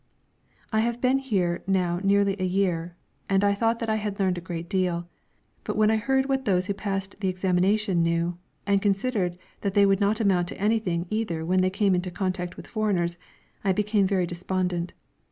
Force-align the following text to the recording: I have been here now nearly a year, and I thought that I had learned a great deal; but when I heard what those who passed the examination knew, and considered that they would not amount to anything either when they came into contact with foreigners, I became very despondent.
I 0.73 0.79
have 0.79 0.99
been 0.99 1.19
here 1.19 1.61
now 1.67 1.99
nearly 2.03 2.35
a 2.39 2.43
year, 2.43 2.95
and 3.29 3.43
I 3.43 3.53
thought 3.53 3.77
that 3.77 3.87
I 3.87 3.97
had 3.97 4.19
learned 4.19 4.35
a 4.35 4.41
great 4.41 4.67
deal; 4.67 5.07
but 5.63 5.75
when 5.77 5.91
I 5.91 5.97
heard 5.97 6.25
what 6.25 6.45
those 6.45 6.65
who 6.65 6.73
passed 6.73 7.17
the 7.19 7.27
examination 7.27 8.01
knew, 8.01 8.39
and 8.65 8.81
considered 8.81 9.37
that 9.61 9.75
they 9.75 9.85
would 9.85 9.99
not 10.01 10.19
amount 10.19 10.47
to 10.47 10.57
anything 10.59 11.05
either 11.11 11.45
when 11.45 11.61
they 11.61 11.69
came 11.69 11.93
into 11.93 12.09
contact 12.09 12.57
with 12.57 12.65
foreigners, 12.65 13.19
I 13.63 13.73
became 13.73 14.07
very 14.07 14.25
despondent. 14.25 14.93